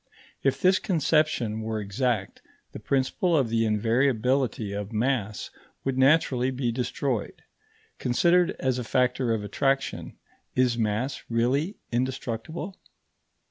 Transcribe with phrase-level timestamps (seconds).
[0.41, 5.51] If this conception were exact, the principle of the invariability of mass
[5.83, 7.43] would naturally be destroyed.
[7.99, 10.17] Considered as a factor of attraction,
[10.55, 12.79] is mass really indestructible?